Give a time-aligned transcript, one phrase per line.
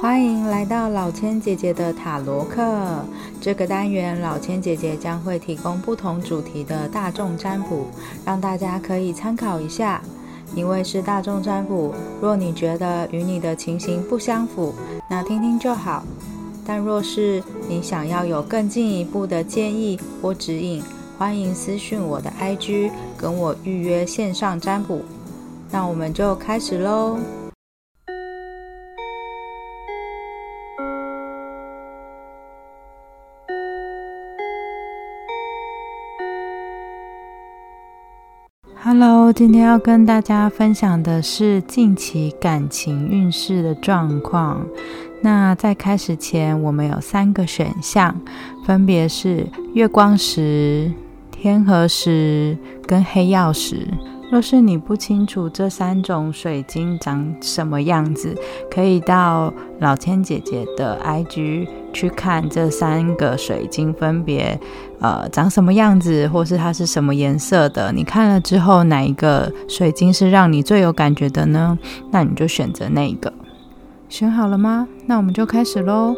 [0.00, 3.04] 欢迎来到老千姐姐的塔罗课。
[3.40, 7.86] 这个单元，老千姐姐将会提供不同主题的大众占卜，
[8.24, 10.02] 让大家可以参考一下。
[10.54, 14.74] 因为是大众占卜，若你觉得与你的情形不相符，
[15.08, 16.04] 那听听就好。
[16.64, 20.82] 但若是你想要有更进一步的建议或指引，
[21.16, 25.02] 欢迎私讯我的 IG，跟我预约线上占卜。
[25.70, 27.18] 那我们就开始喽。
[38.88, 44.64] Hello，今天要跟大家分享的是近期感情运势的状况。
[45.20, 48.14] 那在开始前，我们有三个选项，
[48.64, 49.44] 分别是
[49.74, 50.92] 月光石、
[51.32, 53.88] 天河石跟黑曜石。
[54.30, 58.36] 若是你不清楚这三种水晶长什么样子，
[58.68, 64.58] 可以到老千姐姐的 IG 去看这三个水晶分别
[65.00, 67.92] 呃长什么样子，或是它是什么颜色的。
[67.92, 71.78] 你看了之后，哪一个水晶是让你最有感觉的呢？
[72.10, 73.32] 那你就选择那一个。
[74.08, 74.88] 选好了吗？
[75.06, 76.14] 那我们就开始喽。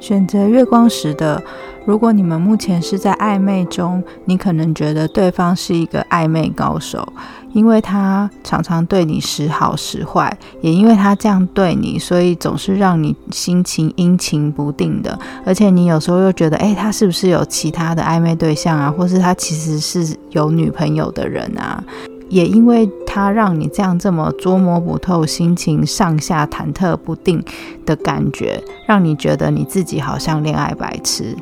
[0.00, 1.42] 选择月光石的。
[1.90, 7.04] 如果你们目前是在暧昧中，你可能觉得对方是一个暧昧高手，
[7.52, 15.18] 因为他常常对你时好时坏，也因为他这样对你，所以总是让你心情阴晴不定的。
[15.44, 18.88] 而且你有时候又觉得，诶，他是不是有其他的暧昧对象啊？
[18.88, 21.82] 或是他其实是有女朋友的人啊？
[22.28, 27.42] 也因为他让你这样这么捉摸不透，心情上下忐忑不定
[27.84, 31.36] 的感觉，让你觉得你自己好像恋爱白痴。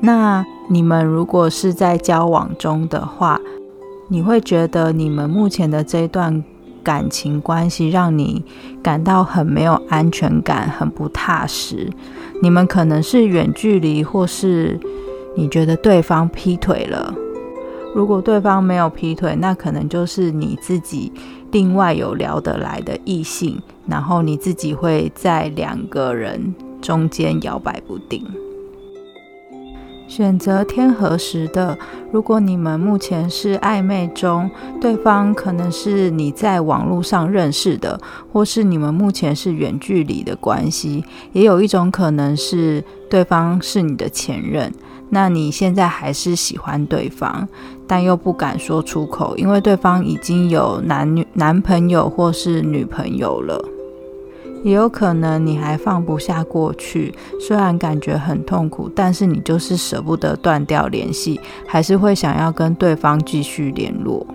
[0.00, 3.40] 那你们如果是在交往中的话，
[4.08, 6.42] 你会觉得你们目前的这段
[6.82, 8.44] 感情关系让你
[8.82, 11.90] 感到很没有安全感，很不踏实。
[12.40, 14.78] 你们可能是远距离，或是
[15.36, 17.12] 你觉得对方劈腿了。
[17.94, 21.12] 如果对方没有劈腿，那可能就是你自己
[21.50, 28.24] 另外有聊得来的异性，然后你自己会在两个人中间摇摆不定。
[30.08, 31.78] 选择天河时的，
[32.10, 38.00] 如果你们目前是暧昧中，对方可能是你在网络上认识的，
[38.32, 44.72] 或是你们目前是远距离的关系，也有一种可能是对方是你的前任。
[45.10, 47.46] 那你现在还是喜欢对方，
[47.86, 53.62] 但又不敢说出口，因为对方已经有男女男朋友或是女朋友了。
[54.64, 64.26] 也有可能你还放不下过去，虽然感觉很痛苦，但是你就是舍不得断掉联系，还是会想要跟对方继续联络。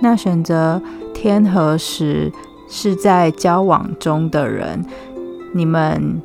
[0.00, 0.80] 那选择
[1.12, 2.32] 天河时
[2.68, 4.84] 是在交往中的人，
[5.52, 6.20] 你们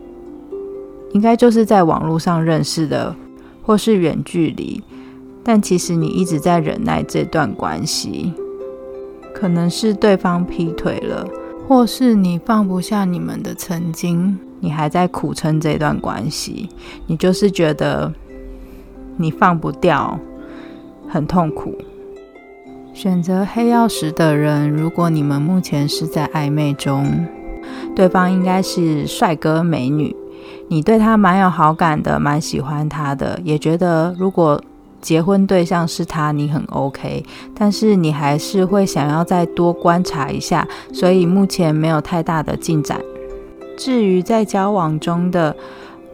[1.11, 3.15] 应该就是在网络上认识的，
[3.63, 4.81] 或是远距离，
[5.43, 8.33] 但其实你一直在忍耐这段关系，
[9.33, 11.27] 可能是对方劈腿了。
[11.67, 16.69] 或是你放不下你们的曾经，你还在苦撑这段关系，
[17.07, 18.13] 你就是觉得
[19.17, 20.19] 你放不掉，
[21.07, 21.75] 很痛苦。
[22.93, 27.25] 选择黑曜石的人，如果你们目前是在暧昧中，
[27.95, 30.15] 对方应该是帅哥美女，
[30.67, 34.61] 你对他蛮有好感的，蛮喜欢他的，也觉得如果。
[35.03, 42.99] 结婚对象是他，你很 OK，但是你还是会想要再多观察一下，所以目前没有太大的进展。
[43.77, 45.53] 至于在交往中的，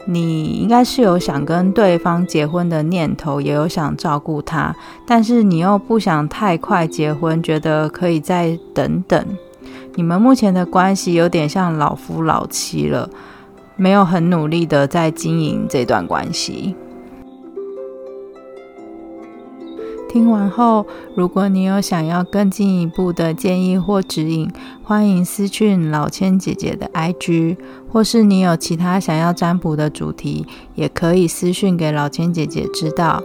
[0.07, 9.23] 你应该是有想跟对方结婚的念头，也有想照顾他，但是你又不想太快结婚，觉得可以再等等。
[9.95, 13.07] 你们目前的关系有点像老夫老妻了，
[13.75, 16.75] 没有很努力的在经营这段关系。
[20.09, 24.49] 听完后，如果你有想要更进一步的建议或指引，
[24.83, 27.55] 欢迎私讯老千姐姐的 IG，
[27.91, 33.21] 或是你有其他想要占卜的主题，也可以私讯给老千姐姐知道。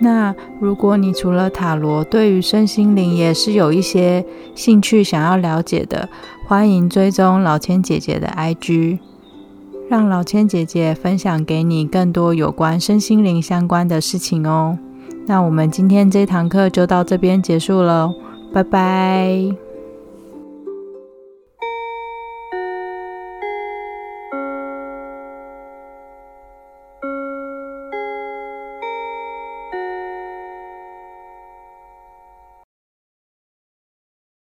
[0.00, 6.08] 那如果你除了塔罗，对于身心灵也是有一些兴趣想要了解的，
[6.46, 9.00] 欢迎追踪老千姐姐的 IG，
[9.90, 14.78] 让老千姐姐分享给你更多有关身心灵相关的事情哦。
[15.26, 18.12] 那我们今天这堂课就到这边结束了，
[18.52, 19.71] 拜拜。